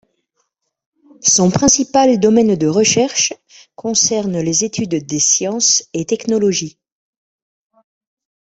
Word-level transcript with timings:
Son 1.21 1.51
principal 1.51 2.19
domaine 2.19 2.55
de 2.55 2.65
recherches 2.65 3.33
concerne 3.75 4.39
les 4.39 4.63
études 4.63 4.95
des 5.05 5.19
sciences 5.19 5.87
et 5.93 6.05
technologies. 6.05 6.79